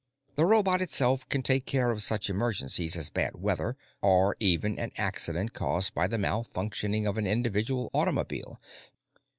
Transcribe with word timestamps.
The 0.35 0.47
robot 0.47 0.81
itself 0.81 1.29
can 1.29 1.43
take 1.43 1.67
care 1.67 1.91
of 1.91 2.01
such 2.01 2.27
emergencies 2.27 2.95
as 2.95 3.11
bad 3.11 3.35
weather 3.35 3.77
or 4.01 4.35
even 4.39 4.79
an 4.79 4.91
accident 4.97 5.53
caused 5.53 5.93
by 5.93 6.07
the 6.07 6.17
malfunctioning 6.17 7.07
of 7.07 7.19
an 7.19 7.27
individual 7.27 7.91
automobile. 7.93 8.59